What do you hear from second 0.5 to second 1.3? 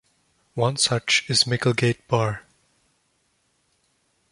One such